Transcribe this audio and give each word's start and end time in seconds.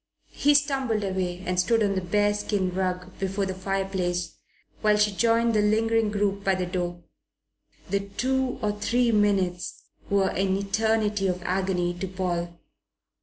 He 0.31 0.55
stumbled 0.55 1.03
away 1.03 1.43
and 1.45 1.59
stood 1.59 1.83
on 1.83 1.93
the 1.93 2.01
bearskin 2.01 2.73
rug 2.73 3.11
before 3.19 3.45
the 3.45 3.53
fireplace, 3.53 4.33
while 4.81 4.97
she 4.97 5.11
joined 5.11 5.53
the 5.53 5.61
lingering 5.61 6.09
group 6.09 6.43
by 6.43 6.55
the 6.55 6.65
door. 6.65 7.03
The 7.87 7.99
two 8.07 8.57
or 8.63 8.71
three 8.71 9.11
minutes 9.11 9.83
were 10.09 10.29
an 10.29 10.57
eternity 10.57 11.27
of 11.27 11.43
agony 11.43 11.93
to 11.99 12.07
Paul. 12.07 12.59